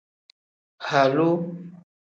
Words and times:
Halu. 0.77 1.27